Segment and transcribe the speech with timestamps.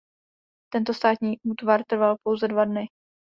[0.73, 2.85] Tento státní útvar trval pouze dva dny.